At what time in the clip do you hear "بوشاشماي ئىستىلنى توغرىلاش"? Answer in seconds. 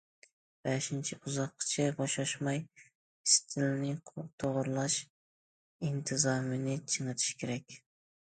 1.99-4.95